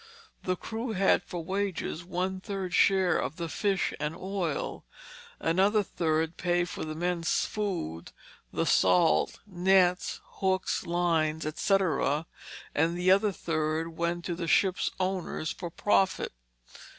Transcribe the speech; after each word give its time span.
The 0.45 0.55
crew 0.55 0.93
had 0.93 1.21
for 1.21 1.43
wages 1.43 2.03
one 2.03 2.39
third 2.39 2.73
share 2.73 3.19
of 3.19 3.35
the 3.35 3.47
fish 3.47 3.93
and 3.99 4.15
oil; 4.15 4.83
another 5.39 5.83
third 5.83 6.37
paid 6.37 6.67
for 6.69 6.83
the 6.83 6.95
men's 6.95 7.45
food, 7.45 8.11
the 8.51 8.65
salt, 8.65 9.41
nets, 9.45 10.19
hooks, 10.41 10.87
lines, 10.87 11.45
etc.; 11.45 12.25
the 12.73 13.11
other 13.11 13.31
third 13.31 13.95
went 13.95 14.25
to 14.25 14.33
the 14.33 14.47
ship's 14.47 14.89
owners 14.99 15.51
for 15.51 15.69
profit. 15.69 16.33